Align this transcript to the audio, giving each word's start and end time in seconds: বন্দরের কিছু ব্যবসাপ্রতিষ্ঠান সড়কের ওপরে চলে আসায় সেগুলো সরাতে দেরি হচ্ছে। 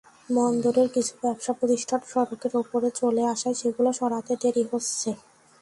বন্দরের 0.29 0.87
কিছু 0.95 1.13
ব্যবসাপ্রতিষ্ঠান 1.23 2.01
সড়কের 2.11 2.53
ওপরে 2.61 2.89
চলে 2.99 3.23
আসায় 3.33 3.57
সেগুলো 3.61 3.89
সরাতে 3.99 4.33
দেরি 4.43 4.63
হচ্ছে। 4.71 5.09